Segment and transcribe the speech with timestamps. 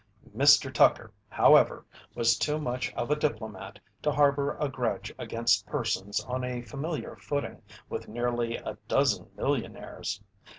[0.35, 0.73] Mr.
[0.73, 6.43] Tucker, however, was too much of a diplomat to harbour a grudge against persons on
[6.43, 10.19] a familiar footing with nearly a dozen millionaires.